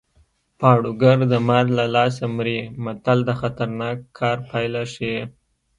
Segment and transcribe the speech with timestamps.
[0.59, 5.19] پاړوګر د مار له لاسه مري متل د خطرناک کار پایله ښيي